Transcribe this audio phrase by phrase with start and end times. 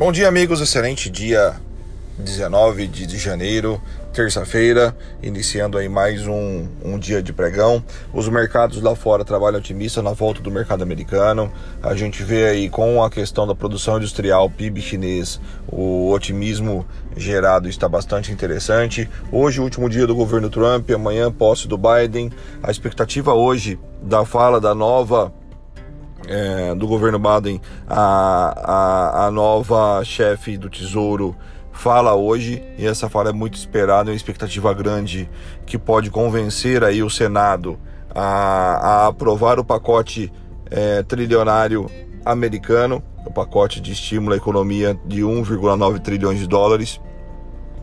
[0.00, 0.62] Bom dia, amigos.
[0.62, 1.60] Excelente dia
[2.18, 3.78] 19 de janeiro,
[4.14, 7.84] terça-feira, iniciando aí mais um, um dia de pregão.
[8.10, 11.52] Os mercados lá fora trabalham otimistas na volta do mercado americano.
[11.82, 17.68] A gente vê aí com a questão da produção industrial, PIB chinês, o otimismo gerado
[17.68, 19.06] está bastante interessante.
[19.30, 22.32] Hoje, o último dia do governo Trump, amanhã, posse do Biden.
[22.62, 25.30] A expectativa hoje da fala da nova
[26.26, 31.36] é, do governo Biden, a, a, a nova chefe do Tesouro
[31.72, 35.28] fala hoje, e essa fala é muito esperada, é uma expectativa grande
[35.64, 37.78] que pode convencer aí o Senado
[38.14, 40.32] a, a aprovar o pacote
[40.70, 41.90] é, trilionário
[42.24, 47.00] americano, o pacote de estímulo à economia de 1,9 trilhões de dólares.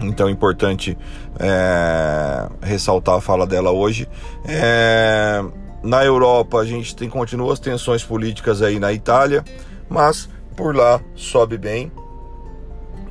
[0.00, 0.96] Então é importante
[1.38, 4.08] é, ressaltar a fala dela hoje.
[4.46, 5.44] É,
[5.82, 9.44] na Europa a gente tem continua as tensões políticas aí na Itália,
[9.88, 11.90] mas por lá sobe bem.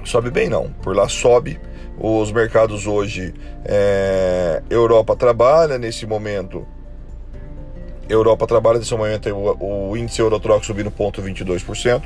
[0.04, 1.60] Sobe bem não, por lá sobe.
[1.98, 3.34] Os mercados hoje,
[3.66, 6.66] é, Europa trabalha nesse momento.
[8.08, 12.04] Europa trabalha nesse momento o, o índice Eurotrox subindo 0,22%,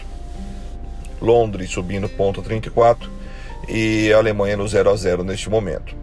[1.22, 3.08] Londres subindo 0,34%
[3.70, 5.96] e a Alemanha no 0 a 0 neste momento.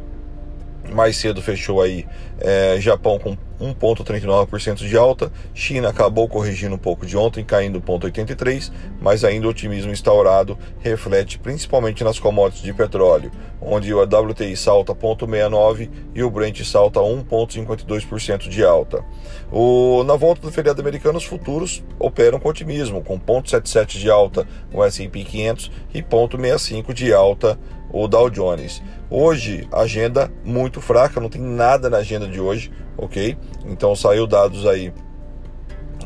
[0.93, 2.07] Mais cedo fechou aí
[2.39, 5.31] é, Japão com 1,39% de alta.
[5.55, 11.39] China acabou corrigindo um pouco de ontem, caindo 0,83%, mas ainda o otimismo instaurado reflete
[11.39, 13.31] principalmente nas commodities de petróleo,
[13.61, 19.05] onde o WTI salta 0,69% e o Brent salta 1,52% de alta.
[19.53, 24.47] O, na volta do feriado americano, os futuros operam com otimismo, com 0,77% de alta
[24.73, 27.59] o S&P 500 e 0,65% de alta
[27.93, 28.83] o Dow Jones.
[29.09, 33.37] Hoje, agenda muito fraca, não tem nada na agenda de hoje, ok?
[33.67, 34.93] Então saiu dados aí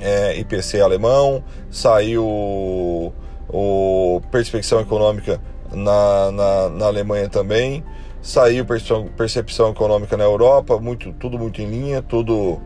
[0.01, 3.13] é, IPC alemão, saiu o,
[3.49, 4.21] o
[4.81, 5.41] econômica
[5.73, 7.85] na, na, na, Alemanha também,
[8.21, 12.61] saiu percepção, percepção econômica na Europa, muito, tudo muito em linha, tudo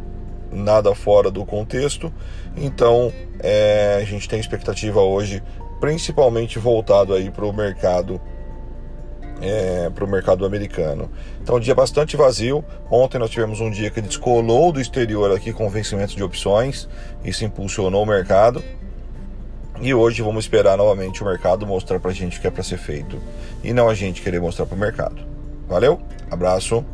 [0.50, 2.12] nada fora do contexto.
[2.56, 5.42] Então é, a gente tem expectativa hoje,
[5.80, 8.20] principalmente voltado aí para o mercado
[9.40, 11.10] é, para o mercado americano.
[11.40, 12.64] Então, um dia bastante vazio.
[12.90, 16.88] Ontem nós tivemos um dia que descolou do exterior aqui com vencimento de opções,
[17.24, 18.62] isso impulsionou o mercado.
[19.80, 22.64] E hoje vamos esperar novamente o mercado mostrar para a gente o que é para
[22.64, 23.16] ser feito
[23.62, 25.22] e não a gente querer mostrar para o mercado.
[25.68, 26.00] Valeu,
[26.30, 26.84] abraço.